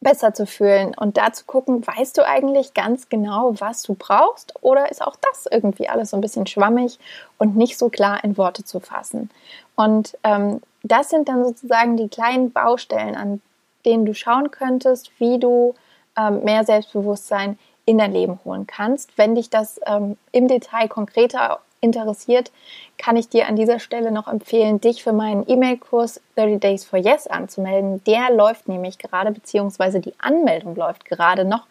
besser 0.00 0.32
zu 0.32 0.46
fühlen 0.46 0.94
und 0.96 1.16
da 1.16 1.32
zu 1.32 1.44
gucken, 1.44 1.84
weißt 1.84 2.16
du 2.16 2.26
eigentlich 2.26 2.72
ganz 2.74 3.08
genau, 3.08 3.54
was 3.58 3.82
du 3.82 3.94
brauchst 3.94 4.54
oder 4.62 4.90
ist 4.90 5.04
auch 5.04 5.16
das 5.16 5.46
irgendwie 5.50 5.88
alles 5.88 6.10
so 6.10 6.16
ein 6.16 6.20
bisschen 6.20 6.46
schwammig 6.46 7.00
und 7.36 7.56
nicht 7.56 7.76
so 7.76 7.88
klar 7.88 8.22
in 8.22 8.38
Worte 8.38 8.64
zu 8.64 8.78
fassen? 8.78 9.30
Und 9.74 10.16
ähm, 10.22 10.60
das 10.90 11.10
sind 11.10 11.28
dann 11.28 11.44
sozusagen 11.44 11.96
die 11.96 12.08
kleinen 12.08 12.52
Baustellen, 12.52 13.14
an 13.14 13.40
denen 13.84 14.06
du 14.06 14.14
schauen 14.14 14.50
könntest, 14.50 15.10
wie 15.18 15.38
du 15.38 15.74
ähm, 16.16 16.44
mehr 16.44 16.64
Selbstbewusstsein 16.64 17.58
in 17.84 17.98
dein 17.98 18.12
Leben 18.12 18.38
holen 18.44 18.66
kannst. 18.66 19.16
Wenn 19.16 19.34
dich 19.34 19.50
das 19.50 19.80
ähm, 19.86 20.16
im 20.32 20.48
Detail 20.48 20.88
konkreter 20.88 21.60
interessiert, 21.80 22.50
kann 22.96 23.16
ich 23.16 23.28
dir 23.28 23.46
an 23.46 23.56
dieser 23.56 23.78
Stelle 23.78 24.10
noch 24.10 24.28
empfehlen, 24.28 24.80
dich 24.80 25.02
für 25.02 25.12
meinen 25.12 25.48
E-Mail-Kurs 25.48 26.20
30 26.36 26.60
Days 26.60 26.84
for 26.84 26.98
Yes 26.98 27.26
anzumelden. 27.28 28.02
Der 28.04 28.30
läuft 28.30 28.68
nämlich 28.68 28.98
gerade, 28.98 29.30
beziehungsweise 29.30 30.00
die 30.00 30.14
Anmeldung 30.18 30.74
läuft 30.74 31.04
gerade 31.04 31.44
noch 31.44 31.66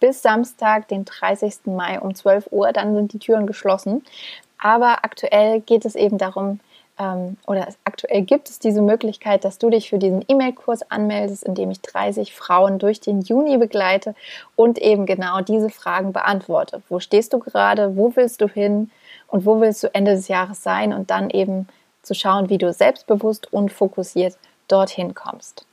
bis 0.00 0.22
Samstag, 0.22 0.88
den 0.88 1.04
30. 1.04 1.66
Mai 1.66 2.00
um 2.00 2.14
12 2.14 2.48
Uhr. 2.50 2.72
Dann 2.72 2.94
sind 2.94 3.12
die 3.12 3.18
Türen 3.18 3.46
geschlossen. 3.46 4.02
Aber 4.58 5.04
aktuell 5.04 5.60
geht 5.60 5.84
es 5.84 5.94
eben 5.94 6.18
darum, 6.18 6.60
ähm, 7.00 7.38
oder 7.46 7.66
aktuell 7.84 8.22
gibt 8.22 8.50
es 8.50 8.58
diese 8.58 8.82
Möglichkeit, 8.82 9.44
dass 9.44 9.56
du 9.56 9.70
dich 9.70 9.88
für 9.88 9.98
diesen 9.98 10.22
E-Mail-Kurs 10.28 10.90
anmeldest, 10.90 11.44
in 11.44 11.54
dem 11.54 11.70
ich 11.70 11.80
30 11.80 12.34
Frauen 12.34 12.78
durch 12.78 13.00
den 13.00 13.22
Juni 13.22 13.56
begleite 13.56 14.14
und 14.54 14.78
eben 14.78 15.06
genau 15.06 15.40
diese 15.40 15.70
Fragen 15.70 16.12
beantworte. 16.12 16.82
Wo 16.90 17.00
stehst 17.00 17.32
du 17.32 17.38
gerade? 17.38 17.96
Wo 17.96 18.14
willst 18.16 18.42
du 18.42 18.48
hin? 18.48 18.90
Und 19.28 19.46
wo 19.46 19.60
willst 19.60 19.82
du 19.82 19.94
Ende 19.94 20.12
des 20.12 20.28
Jahres 20.28 20.62
sein? 20.62 20.92
Und 20.92 21.10
dann 21.10 21.30
eben 21.30 21.68
zu 22.02 22.14
schauen, 22.14 22.50
wie 22.50 22.58
du 22.58 22.70
selbstbewusst 22.72 23.50
und 23.52 23.72
fokussiert 23.72 24.36
dorthin 24.68 25.14
kommst. 25.14 25.64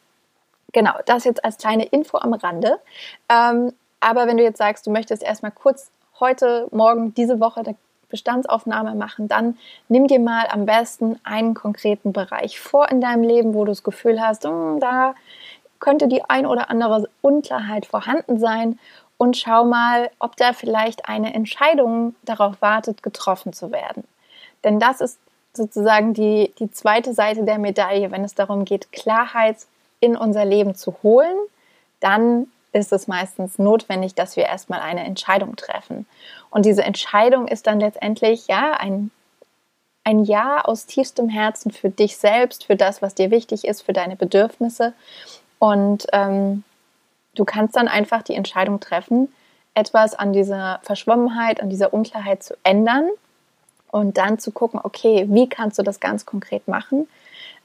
Genau, 0.71 0.93
das 1.05 1.25
jetzt 1.25 1.43
als 1.43 1.57
kleine 1.57 1.85
Info 1.85 2.17
am 2.17 2.33
Rande. 2.33 2.79
Ähm, 3.29 3.73
aber 3.99 4.27
wenn 4.27 4.37
du 4.37 4.43
jetzt 4.43 4.59
sagst, 4.59 4.87
du 4.87 4.91
möchtest 4.91 5.23
erstmal 5.23 5.51
kurz 5.51 5.91
heute, 6.19 6.67
morgen, 6.71 7.13
diese 7.13 7.39
Woche 7.39 7.61
eine 7.61 7.75
Bestandsaufnahme 8.09 8.95
machen, 8.95 9.27
dann 9.27 9.57
nimm 9.89 10.07
dir 10.07 10.19
mal 10.19 10.47
am 10.49 10.65
besten 10.65 11.19
einen 11.23 11.53
konkreten 11.53 12.13
Bereich 12.13 12.59
vor 12.59 12.89
in 12.89 13.01
deinem 13.01 13.23
Leben, 13.23 13.53
wo 13.53 13.65
du 13.65 13.71
das 13.71 13.83
Gefühl 13.83 14.21
hast, 14.21 14.45
hm, 14.45 14.79
da 14.79 15.15
könnte 15.79 16.07
die 16.07 16.23
ein 16.23 16.45
oder 16.45 16.69
andere 16.69 17.09
Unklarheit 17.21 17.85
vorhanden 17.85 18.39
sein 18.39 18.79
und 19.17 19.37
schau 19.37 19.65
mal, 19.65 20.09
ob 20.19 20.35
da 20.37 20.53
vielleicht 20.53 21.07
eine 21.09 21.33
Entscheidung 21.33 22.15
darauf 22.23 22.61
wartet, 22.61 23.03
getroffen 23.03 23.53
zu 23.53 23.71
werden. 23.71 24.03
Denn 24.63 24.79
das 24.79 25.01
ist 25.01 25.19
sozusagen 25.53 26.13
die, 26.13 26.53
die 26.59 26.71
zweite 26.71 27.13
Seite 27.13 27.43
der 27.43 27.57
Medaille, 27.57 28.11
wenn 28.11 28.23
es 28.23 28.35
darum 28.35 28.63
geht, 28.63 28.91
Klarheit 28.91 29.57
in 29.99 30.15
unser 30.15 30.45
Leben 30.45 30.75
zu 30.75 30.95
holen, 31.03 31.35
dann 31.99 32.47
ist 32.77 32.93
es 32.93 33.07
meistens 33.07 33.57
notwendig, 33.57 34.15
dass 34.15 34.35
wir 34.35 34.45
erstmal 34.45 34.79
eine 34.79 35.03
Entscheidung 35.03 35.55
treffen. 35.55 36.05
Und 36.49 36.65
diese 36.65 36.83
Entscheidung 36.83 37.47
ist 37.47 37.67
dann 37.67 37.79
letztendlich 37.79 38.47
ja 38.47 38.73
ein, 38.73 39.11
ein 40.03 40.23
Ja 40.23 40.61
aus 40.61 40.85
tiefstem 40.85 41.29
Herzen 41.29 41.71
für 41.71 41.89
dich 41.89 42.17
selbst, 42.17 42.65
für 42.65 42.75
das, 42.75 43.01
was 43.01 43.15
dir 43.15 43.31
wichtig 43.31 43.65
ist, 43.65 43.81
für 43.81 43.93
deine 43.93 44.15
Bedürfnisse. 44.15 44.93
Und 45.59 46.07
ähm, 46.13 46.63
du 47.35 47.45
kannst 47.45 47.75
dann 47.75 47.87
einfach 47.87 48.21
die 48.21 48.35
Entscheidung 48.35 48.79
treffen, 48.79 49.33
etwas 49.73 50.15
an 50.15 50.33
dieser 50.33 50.79
Verschwommenheit, 50.83 51.61
an 51.61 51.69
dieser 51.69 51.93
Unklarheit 51.93 52.43
zu 52.43 52.55
ändern 52.63 53.09
und 53.91 54.17
dann 54.17 54.39
zu 54.39 54.51
gucken, 54.51 54.79
okay, 54.83 55.25
wie 55.29 55.49
kannst 55.49 55.77
du 55.79 55.83
das 55.83 55.99
ganz 55.99 56.25
konkret 56.25 56.67
machen? 56.67 57.07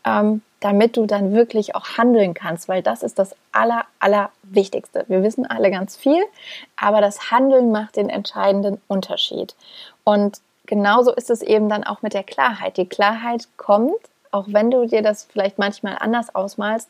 Ähm, 0.04 0.42
damit 0.61 0.97
du 0.97 1.06
dann 1.06 1.32
wirklich 1.32 1.75
auch 1.75 1.99
handeln 1.99 2.35
kannst, 2.35 2.68
weil 2.68 2.82
das 2.82 3.02
ist 3.02 3.18
das 3.18 3.35
Aller, 3.50 3.85
Allerwichtigste. 3.99 5.04
Wir 5.09 5.23
wissen 5.23 5.44
alle 5.44 5.71
ganz 5.71 5.97
viel, 5.97 6.23
aber 6.76 7.00
das 7.00 7.30
Handeln 7.30 7.73
macht 7.73 7.97
den 7.97 8.09
entscheidenden 8.09 8.80
Unterschied. 8.87 9.54
Und 10.04 10.40
genauso 10.66 11.12
ist 11.12 11.30
es 11.30 11.42
eben 11.42 11.68
dann 11.68 11.85
auch 11.85 12.02
mit 12.02 12.14
der 12.14 12.23
Klarheit. 12.23 12.76
Die 12.76 12.88
Klarheit 12.88 13.49
kommt, 13.56 13.99
auch 14.30 14.47
wenn 14.49 14.71
du 14.71 14.87
dir 14.87 15.02
das 15.02 15.25
vielleicht 15.25 15.59
manchmal 15.59 15.97
anders 15.99 16.35
ausmalst, 16.35 16.88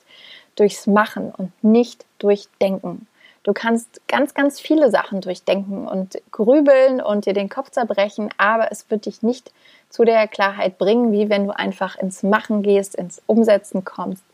durchs 0.55 0.87
Machen 0.87 1.33
und 1.37 1.53
nicht 1.65 2.05
durch 2.19 2.49
Denken. 2.61 3.07
Du 3.45 3.53
kannst 3.53 4.07
ganz, 4.07 4.35
ganz 4.35 4.61
viele 4.61 4.91
Sachen 4.91 5.21
durchdenken 5.21 5.89
und 5.89 6.21
grübeln 6.31 7.01
und 7.01 7.27
dir 7.27 7.33
den 7.33 7.49
Kopf 7.49 7.71
zerbrechen, 7.71 8.31
aber 8.39 8.71
es 8.71 8.89
wird 8.89 9.07
dich 9.07 9.23
nicht 9.23 9.53
zu 9.89 10.05
der 10.05 10.29
Klarheit 10.29 10.79
bringen, 10.79 11.13
wie 11.13 11.29
wenn 11.29 11.47
du 11.47 11.57
einfach 11.57 11.97
ins 11.97 12.23
Machen 12.23 12.63
gehst, 12.63 12.95
ins 12.95 13.21
Umsetzen 13.27 13.85
kommst 13.85 14.25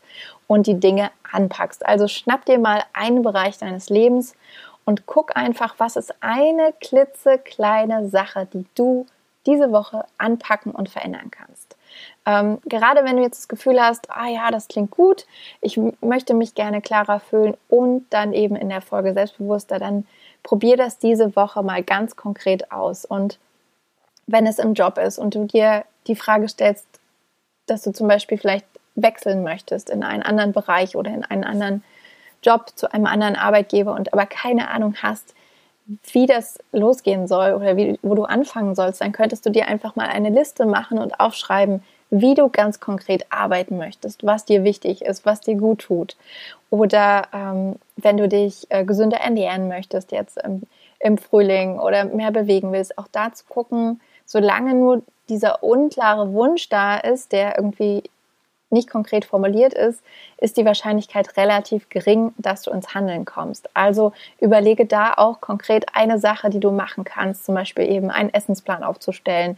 und 0.45 0.67
die 0.67 0.79
Dinge 0.79 1.09
anpackst. 1.31 1.85
Also 1.85 2.07
schnapp 2.07 2.45
dir 2.45 2.59
mal 2.59 2.83
einen 2.93 3.23
Bereich 3.23 3.57
deines 3.57 3.89
Lebens 3.89 4.35
und 4.85 5.07
guck 5.07 5.35
einfach, 5.35 5.75
was 5.79 5.95
ist 5.95 6.13
eine 6.21 6.73
klitzekleine 6.79 8.09
Sache, 8.09 8.47
die 8.53 8.65
du 8.75 9.07
diese 9.45 9.71
Woche 9.71 10.05
anpacken 10.17 10.71
und 10.71 10.89
verändern 10.89 11.31
kannst. 11.31 11.68
Ähm, 12.25 12.59
gerade 12.65 13.03
wenn 13.03 13.17
du 13.17 13.23
jetzt 13.23 13.39
das 13.39 13.47
Gefühl 13.47 13.81
hast, 13.81 14.09
ah 14.09 14.27
ja, 14.27 14.51
das 14.51 14.67
klingt 14.67 14.91
gut, 14.91 15.25
ich 15.61 15.79
möchte 16.01 16.33
mich 16.33 16.53
gerne 16.53 16.81
klarer 16.81 17.19
fühlen 17.19 17.55
und 17.69 18.05
dann 18.09 18.33
eben 18.33 18.55
in 18.55 18.69
der 18.69 18.81
Folge 18.81 19.13
selbstbewusster, 19.13 19.79
dann 19.79 20.05
probier 20.43 20.77
das 20.77 20.99
diese 20.99 21.35
Woche 21.35 21.63
mal 21.63 21.83
ganz 21.83 22.15
konkret 22.15 22.71
aus. 22.71 23.05
Und 23.05 23.39
wenn 24.27 24.45
es 24.47 24.59
im 24.59 24.73
Job 24.73 24.97
ist 24.97 25.17
und 25.17 25.35
du 25.35 25.45
dir 25.45 25.85
die 26.07 26.15
Frage 26.15 26.47
stellst, 26.47 26.87
dass 27.65 27.83
du 27.83 27.91
zum 27.91 28.07
Beispiel 28.07 28.37
vielleicht 28.37 28.65
wechseln 28.95 29.43
möchtest 29.43 29.89
in 29.89 30.03
einen 30.03 30.23
anderen 30.23 30.51
Bereich 30.51 30.95
oder 30.95 31.11
in 31.11 31.23
einen 31.23 31.43
anderen 31.43 31.83
Job 32.43 32.71
zu 32.75 32.91
einem 32.91 33.05
anderen 33.05 33.35
Arbeitgeber 33.35 33.93
und 33.93 34.13
aber 34.13 34.25
keine 34.25 34.69
Ahnung 34.69 34.95
hast, 35.01 35.35
wie 36.11 36.25
das 36.25 36.59
losgehen 36.71 37.27
soll 37.27 37.53
oder 37.53 37.75
wie, 37.75 37.97
wo 38.01 38.15
du 38.15 38.23
anfangen 38.23 38.75
sollst, 38.75 39.01
dann 39.01 39.11
könntest 39.11 39.45
du 39.45 39.49
dir 39.49 39.67
einfach 39.67 39.95
mal 39.95 40.07
eine 40.07 40.29
Liste 40.29 40.65
machen 40.65 40.99
und 40.99 41.19
aufschreiben, 41.19 41.83
wie 42.09 42.33
du 42.33 42.49
ganz 42.49 42.79
konkret 42.79 43.25
arbeiten 43.29 43.77
möchtest, 43.77 44.25
was 44.25 44.45
dir 44.45 44.63
wichtig 44.63 45.03
ist, 45.03 45.25
was 45.25 45.41
dir 45.41 45.55
gut 45.55 45.79
tut. 45.79 46.17
Oder 46.69 47.27
ähm, 47.33 47.75
wenn 47.97 48.17
du 48.17 48.27
dich 48.27 48.67
äh, 48.69 48.83
gesünder 48.83 49.17
ernähren 49.17 49.67
möchtest 49.67 50.11
jetzt 50.11 50.37
im, 50.43 50.63
im 50.99 51.17
Frühling 51.17 51.79
oder 51.79 52.05
mehr 52.05 52.31
bewegen 52.31 52.71
willst, 52.71 52.97
auch 52.97 53.07
da 53.11 53.31
zu 53.33 53.45
gucken, 53.45 54.01
solange 54.25 54.73
nur 54.73 55.03
dieser 55.29 55.63
unklare 55.63 56.33
Wunsch 56.33 56.69
da 56.69 56.97
ist, 56.97 57.31
der 57.31 57.57
irgendwie 57.57 58.03
nicht 58.71 58.89
konkret 58.89 59.25
formuliert 59.25 59.73
ist, 59.73 60.03
ist 60.37 60.57
die 60.57 60.65
Wahrscheinlichkeit 60.65 61.37
relativ 61.37 61.89
gering, 61.89 62.33
dass 62.37 62.61
du 62.61 62.71
ins 62.71 62.93
Handeln 62.93 63.25
kommst. 63.25 63.75
Also 63.75 64.13
überlege 64.39 64.85
da 64.85 65.13
auch 65.15 65.41
konkret 65.41 65.87
eine 65.93 66.19
Sache, 66.19 66.49
die 66.49 66.59
du 66.59 66.71
machen 66.71 67.03
kannst, 67.03 67.45
zum 67.45 67.55
Beispiel 67.55 67.89
eben 67.89 68.11
einen 68.11 68.31
Essensplan 68.31 68.83
aufzustellen 68.83 69.57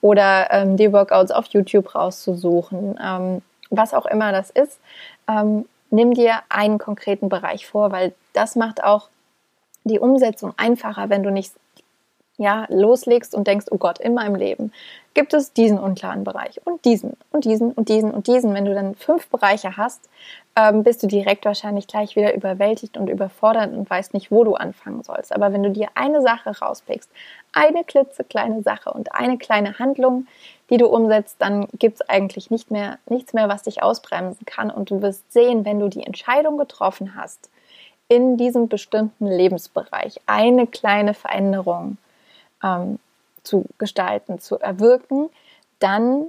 oder 0.00 0.48
ähm, 0.50 0.76
die 0.76 0.92
Workouts 0.92 1.30
auf 1.30 1.46
YouTube 1.46 1.94
rauszusuchen, 1.94 2.98
ähm, 3.02 3.42
was 3.70 3.94
auch 3.94 4.06
immer 4.06 4.32
das 4.32 4.50
ist. 4.50 4.80
Ähm, 5.28 5.66
nimm 5.90 6.14
dir 6.14 6.40
einen 6.48 6.78
konkreten 6.78 7.28
Bereich 7.28 7.66
vor, 7.66 7.92
weil 7.92 8.14
das 8.32 8.56
macht 8.56 8.82
auch 8.82 9.08
die 9.84 9.98
Umsetzung 9.98 10.54
einfacher, 10.56 11.08
wenn 11.08 11.22
du 11.22 11.30
nicht 11.30 11.52
ja, 12.40 12.64
loslegst 12.70 13.34
und 13.34 13.46
denkst, 13.46 13.66
oh 13.70 13.76
Gott, 13.76 13.98
in 13.98 14.14
meinem 14.14 14.34
Leben 14.34 14.72
gibt 15.12 15.34
es 15.34 15.52
diesen 15.52 15.78
unklaren 15.78 16.24
Bereich 16.24 16.58
und 16.64 16.82
diesen 16.86 17.18
und 17.32 17.44
diesen 17.44 17.72
und 17.72 17.90
diesen 17.90 18.12
und 18.12 18.26
diesen. 18.28 18.54
Wenn 18.54 18.64
du 18.64 18.72
dann 18.72 18.94
fünf 18.94 19.28
Bereiche 19.28 19.76
hast, 19.76 20.08
ähm, 20.56 20.82
bist 20.82 21.02
du 21.02 21.06
direkt 21.06 21.44
wahrscheinlich 21.44 21.86
gleich 21.86 22.16
wieder 22.16 22.34
überwältigt 22.34 22.96
und 22.96 23.10
überfordert 23.10 23.74
und 23.74 23.90
weißt 23.90 24.14
nicht, 24.14 24.30
wo 24.30 24.42
du 24.44 24.54
anfangen 24.54 25.02
sollst. 25.02 25.34
Aber 25.34 25.52
wenn 25.52 25.62
du 25.62 25.70
dir 25.70 25.88
eine 25.94 26.22
Sache 26.22 26.58
rauspickst, 26.58 27.10
eine 27.52 27.84
klitzekleine 27.84 28.62
Sache 28.62 28.92
und 28.92 29.12
eine 29.12 29.38
kleine 29.38 29.78
Handlung, 29.78 30.26
die 30.70 30.76
du 30.76 30.86
umsetzt, 30.86 31.36
dann 31.40 31.66
gibt 31.78 31.96
es 31.96 32.08
eigentlich 32.08 32.50
nicht 32.50 32.70
mehr, 32.70 32.98
nichts 33.06 33.32
mehr, 33.32 33.48
was 33.48 33.64
dich 33.64 33.82
ausbremsen 33.82 34.46
kann. 34.46 34.70
Und 34.70 34.90
du 34.90 35.02
wirst 35.02 35.32
sehen, 35.32 35.64
wenn 35.64 35.80
du 35.80 35.88
die 35.88 36.04
Entscheidung 36.04 36.58
getroffen 36.58 37.16
hast, 37.16 37.50
in 38.08 38.36
diesem 38.36 38.68
bestimmten 38.68 39.26
Lebensbereich 39.26 40.20
eine 40.26 40.66
kleine 40.66 41.14
Veränderung 41.14 41.96
ähm, 42.62 42.98
zu 43.42 43.64
gestalten, 43.78 44.38
zu 44.40 44.58
erwirken, 44.58 45.30
dann 45.78 46.26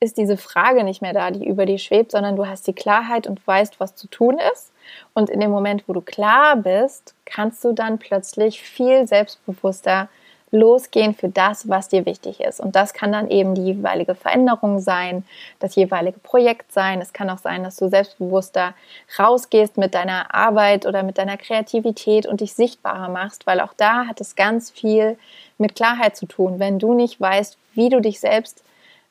ist 0.00 0.18
diese 0.18 0.36
Frage 0.36 0.84
nicht 0.84 1.02
mehr 1.02 1.12
da, 1.12 1.30
die 1.30 1.46
über 1.46 1.66
dir 1.66 1.78
schwebt, 1.78 2.12
sondern 2.12 2.36
du 2.36 2.46
hast 2.46 2.66
die 2.66 2.72
Klarheit 2.72 3.26
und 3.26 3.46
weißt, 3.46 3.80
was 3.80 3.94
zu 3.94 4.06
tun 4.08 4.38
ist. 4.52 4.72
Und 5.14 5.30
in 5.30 5.40
dem 5.40 5.50
Moment, 5.50 5.88
wo 5.88 5.92
du 5.92 6.00
klar 6.00 6.56
bist, 6.56 7.14
kannst 7.24 7.64
du 7.64 7.72
dann 7.72 7.98
plötzlich 7.98 8.60
viel 8.60 9.06
selbstbewusster 9.08 10.08
losgehen 10.54 11.14
für 11.14 11.28
das, 11.28 11.68
was 11.68 11.88
dir 11.88 12.06
wichtig 12.06 12.40
ist. 12.40 12.60
Und 12.60 12.76
das 12.76 12.94
kann 12.94 13.10
dann 13.10 13.28
eben 13.28 13.54
die 13.54 13.64
jeweilige 13.64 14.14
Veränderung 14.14 14.78
sein, 14.78 15.24
das 15.58 15.74
jeweilige 15.74 16.20
Projekt 16.20 16.72
sein. 16.72 17.00
Es 17.00 17.12
kann 17.12 17.28
auch 17.28 17.38
sein, 17.38 17.64
dass 17.64 17.76
du 17.76 17.88
selbstbewusster 17.88 18.74
rausgehst 19.18 19.76
mit 19.76 19.94
deiner 19.94 20.32
Arbeit 20.32 20.86
oder 20.86 21.02
mit 21.02 21.18
deiner 21.18 21.36
Kreativität 21.36 22.26
und 22.26 22.40
dich 22.40 22.54
sichtbarer 22.54 23.08
machst, 23.08 23.46
weil 23.46 23.60
auch 23.60 23.74
da 23.76 24.06
hat 24.06 24.20
es 24.20 24.36
ganz 24.36 24.70
viel 24.70 25.18
mit 25.58 25.74
Klarheit 25.74 26.16
zu 26.16 26.26
tun. 26.26 26.60
Wenn 26.60 26.78
du 26.78 26.94
nicht 26.94 27.20
weißt, 27.20 27.58
wie 27.74 27.88
du 27.88 28.00
dich 28.00 28.20
selbst 28.20 28.62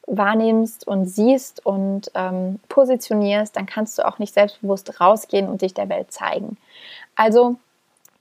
wahrnimmst 0.07 0.88
und 0.88 1.07
siehst 1.07 1.65
und 1.65 2.09
ähm, 2.15 2.59
positionierst, 2.69 3.55
dann 3.55 3.65
kannst 3.65 3.97
du 3.97 4.07
auch 4.07 4.17
nicht 4.17 4.33
selbstbewusst 4.33 5.01
rausgehen 5.01 5.50
und 5.50 5.62
dich 5.62 5.73
der 5.73 5.89
Welt 5.89 6.12
zeigen. 6.12 6.57
Also 7.15 7.57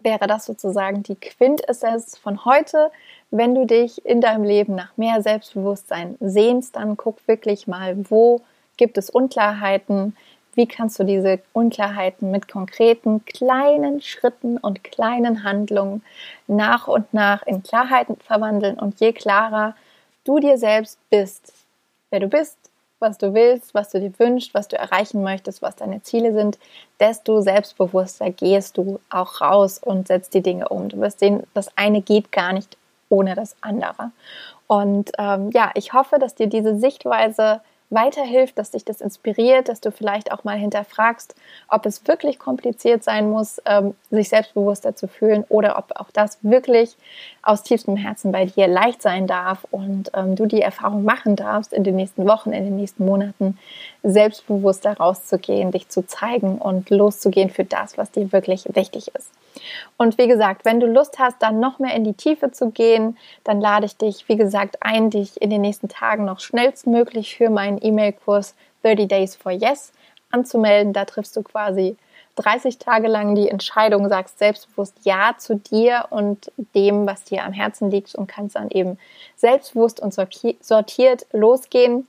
wäre 0.03 0.27
das 0.27 0.47
sozusagen 0.47 1.03
die 1.03 1.17
Quintessenz 1.17 2.17
von 2.19 2.45
heute. 2.45 2.91
Wenn 3.31 3.55
du 3.55 3.67
dich 3.67 4.05
in 4.05 4.21
deinem 4.21 4.45
Leben 4.45 4.75
nach 4.75 4.97
mehr 4.97 5.23
Selbstbewusstsein 5.23 6.17
sehnst, 6.21 6.77
dann 6.77 6.97
guck 6.97 7.27
wirklich 7.27 7.67
mal, 7.67 7.97
wo 8.11 8.41
gibt 8.77 8.99
es 8.99 9.11
Unklarheiten, 9.11 10.17
wie 10.55 10.67
kannst 10.67 10.99
du 10.99 11.05
diese 11.05 11.41
Unklarheiten 11.53 12.31
mit 12.31 12.49
konkreten 12.49 13.25
kleinen 13.25 14.03
Schritten 14.03 14.59
und 14.59 14.85
kleinen 14.85 15.45
Handlungen 15.45 16.03
nach 16.47 16.89
und 16.89 17.15
nach 17.15 17.43
in 17.47 17.63
Klarheiten 17.63 18.17
verwandeln 18.17 18.79
und 18.79 19.01
je 19.01 19.13
klarer 19.13 19.75
du 20.25 20.39
dir 20.39 20.59
selbst 20.59 20.99
bist, 21.11 21.55
wer 22.11 22.21
du 22.21 22.29
bist, 22.29 22.59
was 23.03 23.19
du 23.19 23.35
willst, 23.35 23.75
was 23.75 23.91
du 23.91 24.01
dir 24.01 24.13
wünschst, 24.19 24.55
was 24.55 24.69
du 24.69 24.79
erreichen 24.79 25.23
möchtest, 25.23 25.61
was 25.61 25.77
deine 25.77 26.03
Ziele 26.03 26.33
sind, 26.33 26.59
desto 27.01 27.43
selbstbewusster 27.43 28.31
gehst 28.31 28.79
du 28.79 29.01
auch 29.11 29.41
raus 29.41 29.79
und 29.79 30.09
setzt 30.09 30.33
die 30.33 30.41
Dinge 30.41 30.69
um. 30.69 30.89
Du 30.89 30.99
wirst 31.01 31.19
sehen, 31.19 31.43
das 31.53 31.77
eine 31.77 32.01
geht 32.01 32.33
gar 32.33 32.53
nicht 32.53 32.79
ohne 33.11 33.35
das 33.35 33.57
andere. 33.61 34.13
Und 34.67 35.13
ähm, 35.19 35.51
ja, 35.53 35.71
ich 35.75 35.93
hoffe, 35.93 36.19
dass 36.19 36.35
dir 36.35 36.47
diese 36.47 36.79
Sichtweise 36.79 37.61
weiterhilft, 37.93 38.59
dass 38.59 38.71
dich 38.71 38.85
das 38.85 39.01
inspiriert, 39.01 39.69
dass 39.69 39.81
du 39.81 39.93
vielleicht 39.93 40.33
auch 40.33 40.45
mal 40.45 40.57
hinterfragst, 40.57 41.35
ob 41.69 41.87
es 41.87 42.07
wirklich 42.09 42.39
kompliziert 42.39 43.05
sein 43.05 43.31
muss, 43.31 43.61
ähm, 43.67 43.95
sich 44.11 44.29
selbstbewusster 44.29 44.95
zu 44.97 45.09
fühlen 45.09 45.45
oder 45.49 45.79
ob 45.79 45.93
auch 46.01 46.11
das 46.11 46.39
wirklich 46.43 46.97
aus 47.43 47.63
tiefstem 47.63 47.97
Herzen 47.97 48.33
bei 48.33 48.47
dir 48.47 48.67
leicht 48.67 49.03
sein 49.03 49.27
darf 49.27 49.67
und 49.71 50.11
ähm, 50.15 50.37
du 50.37 50.47
die 50.47 50.63
Erfahrung 50.63 51.05
machen 51.05 51.37
darfst, 51.37 51.73
in 51.73 51.85
den 51.85 51.97
nächsten 51.97 52.27
Wochen, 52.27 52.53
in 52.53 52.65
den 52.65 52.77
nächsten 52.77 53.05
Monaten 53.05 53.59
selbstbewusster 54.03 54.97
rauszugehen, 54.97 55.71
dich 55.71 55.89
zu 55.89 56.07
zeigen 56.07 56.59
und 56.59 56.91
loszugehen 56.91 57.51
für 57.51 57.65
das, 57.65 57.99
was 57.99 58.11
dir 58.11 58.33
wirklich 58.33 58.65
wichtig 58.75 59.15
ist. 59.15 59.31
Und 59.97 60.19
wie 60.19 60.29
gesagt, 60.29 60.65
wenn 60.65 60.81
du 60.81 60.87
Lust 60.87 61.19
hast, 61.19 61.43
dann 61.43 61.61
noch 61.61 61.79
mehr 61.79 61.95
in 61.95 62.05
die 62.05 62.15
Tiefe 62.15 62.51
zu 62.51 62.71
gehen, 62.71 63.17
dann 63.45 63.61
lade 63.61 63.87
ich 63.87 63.97
dich, 63.97 64.29
wie 64.29 64.37
gesagt, 64.37 64.79
ein, 64.81 65.11
dich 65.11 65.41
in 65.41 65.51
den 65.51 65.61
nächsten 65.61 65.89
Tagen 65.89 66.25
noch 66.25 66.41
schnellstmöglich 66.41 67.37
für 67.37 67.51
meinen 67.51 67.79
E-Mail-Kurs 67.81 68.55
30 68.83 69.09
Days 69.09 69.37
for 69.37 69.53
Yes 69.53 69.93
anzumelden. 70.31 70.93
Da 70.93 71.05
triffst 71.05 71.37
du 71.37 71.43
quasi 71.43 71.97
30 72.37 72.79
Tage 72.79 73.09
lang 73.09 73.35
die 73.35 73.49
Entscheidung, 73.49 74.09
sagst 74.09 74.39
selbstbewusst 74.39 74.97
Ja 75.03 75.35
zu 75.39 75.57
dir 75.57 76.07
und 76.11 76.51
dem, 76.75 77.07
was 77.07 77.25
dir 77.25 77.45
am 77.45 77.53
Herzen 77.53 77.91
liegt 77.91 78.15
und 78.15 78.27
kannst 78.27 78.57
dann 78.57 78.71
eben 78.71 78.99
selbstbewusst 79.37 80.01
und 80.01 80.15
sortiert 80.15 81.27
losgehen. 81.33 82.09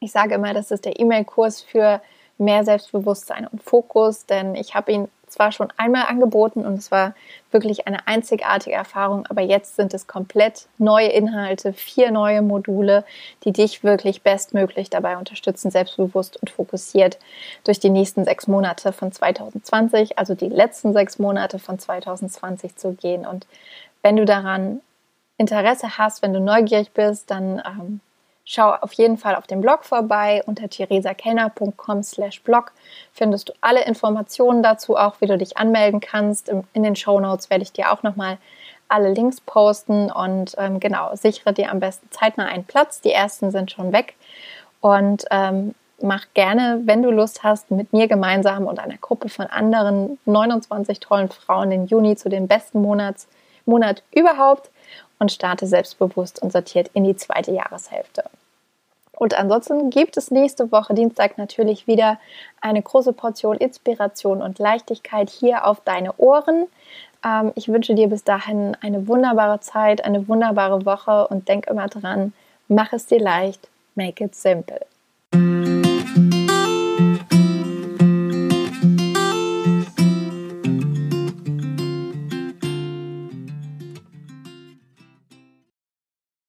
Ich 0.00 0.12
sage 0.12 0.34
immer, 0.34 0.54
das 0.54 0.70
ist 0.70 0.84
der 0.84 1.00
E-Mail-Kurs 1.00 1.62
für 1.62 2.00
mehr 2.38 2.64
Selbstbewusstsein 2.64 3.46
und 3.46 3.62
Fokus, 3.62 4.26
denn 4.26 4.54
ich 4.54 4.74
habe 4.74 4.92
ihn 4.92 5.08
zwar 5.36 5.52
schon 5.52 5.68
einmal 5.76 6.06
angeboten 6.06 6.64
und 6.64 6.78
es 6.78 6.90
war 6.90 7.14
wirklich 7.50 7.86
eine 7.86 8.06
einzigartige 8.06 8.74
Erfahrung, 8.74 9.26
aber 9.28 9.42
jetzt 9.42 9.76
sind 9.76 9.92
es 9.92 10.06
komplett 10.06 10.66
neue 10.78 11.08
Inhalte, 11.08 11.74
vier 11.74 12.10
neue 12.10 12.40
Module, 12.40 13.04
die 13.44 13.52
dich 13.52 13.84
wirklich 13.84 14.22
bestmöglich 14.22 14.88
dabei 14.88 15.18
unterstützen, 15.18 15.70
selbstbewusst 15.70 16.38
und 16.40 16.48
fokussiert 16.48 17.18
durch 17.64 17.78
die 17.78 17.90
nächsten 17.90 18.24
sechs 18.24 18.46
Monate 18.46 18.92
von 18.92 19.12
2020, 19.12 20.18
also 20.18 20.34
die 20.34 20.48
letzten 20.48 20.94
sechs 20.94 21.18
Monate 21.18 21.58
von 21.58 21.78
2020 21.78 22.76
zu 22.76 22.92
gehen. 22.92 23.26
Und 23.26 23.46
wenn 24.02 24.16
du 24.16 24.24
daran 24.24 24.80
Interesse 25.36 25.98
hast, 25.98 26.22
wenn 26.22 26.32
du 26.32 26.40
neugierig 26.40 26.92
bist, 26.92 27.30
dann 27.30 27.62
ähm, 27.66 28.00
Schau 28.48 28.70
auf 28.70 28.92
jeden 28.92 29.18
Fall 29.18 29.34
auf 29.34 29.48
dem 29.48 29.60
Blog 29.60 29.84
vorbei. 29.84 30.40
Unter 30.46 30.70
theresakellner.com 30.70 32.04
slash 32.04 32.40
blog 32.42 32.72
findest 33.12 33.48
du 33.48 33.52
alle 33.60 33.84
Informationen 33.84 34.62
dazu, 34.62 34.96
auch 34.96 35.20
wie 35.20 35.26
du 35.26 35.36
dich 35.36 35.58
anmelden 35.58 35.98
kannst. 35.98 36.48
In 36.72 36.82
den 36.84 36.94
Show 36.94 37.18
Notes 37.18 37.50
werde 37.50 37.64
ich 37.64 37.72
dir 37.72 37.92
auch 37.92 38.04
nochmal 38.04 38.38
alle 38.88 39.12
Links 39.12 39.40
posten 39.40 40.12
und 40.12 40.54
ähm, 40.58 40.78
genau, 40.78 41.10
sichere 41.16 41.52
dir 41.52 41.72
am 41.72 41.80
besten 41.80 42.08
zeitnah 42.12 42.46
einen 42.46 42.64
Platz. 42.64 43.00
Die 43.00 43.10
ersten 43.10 43.50
sind 43.50 43.72
schon 43.72 43.92
weg 43.92 44.14
und 44.80 45.24
ähm, 45.32 45.74
mach 46.00 46.26
gerne, 46.34 46.82
wenn 46.84 47.02
du 47.02 47.10
Lust 47.10 47.42
hast, 47.42 47.72
mit 47.72 47.92
mir 47.92 48.06
gemeinsam 48.06 48.66
und 48.66 48.78
einer 48.78 48.98
Gruppe 48.98 49.28
von 49.28 49.46
anderen 49.46 50.20
29 50.24 51.00
tollen 51.00 51.30
Frauen 51.30 51.70
den 51.70 51.86
Juni 51.86 52.14
zu 52.14 52.28
den 52.28 52.46
besten 52.46 52.80
Monats, 52.80 53.26
Monat 53.66 54.02
überhaupt 54.14 54.70
und 55.18 55.32
starte 55.32 55.66
selbstbewusst 55.66 56.40
und 56.42 56.52
sortiert 56.52 56.90
in 56.94 57.04
die 57.04 57.16
zweite 57.16 57.52
Jahreshälfte. 57.52 58.24
Und 59.12 59.34
ansonsten 59.34 59.88
gibt 59.90 60.16
es 60.16 60.30
nächste 60.30 60.70
Woche 60.70 60.92
Dienstag 60.94 61.38
natürlich 61.38 61.86
wieder 61.86 62.18
eine 62.60 62.82
große 62.82 63.14
Portion 63.14 63.56
Inspiration 63.56 64.42
und 64.42 64.58
Leichtigkeit 64.58 65.30
hier 65.30 65.66
auf 65.66 65.80
deine 65.80 66.14
Ohren. 66.18 66.66
Ähm, 67.24 67.52
ich 67.54 67.68
wünsche 67.68 67.94
dir 67.94 68.08
bis 68.08 68.24
dahin 68.24 68.76
eine 68.82 69.08
wunderbare 69.08 69.60
Zeit, 69.60 70.04
eine 70.04 70.28
wunderbare 70.28 70.84
Woche 70.84 71.28
und 71.28 71.48
denk 71.48 71.66
immer 71.66 71.88
dran, 71.88 72.34
mach 72.68 72.92
es 72.92 73.06
dir 73.06 73.20
leicht, 73.20 73.68
make 73.94 74.22
it 74.22 74.34
simple. 74.34 74.80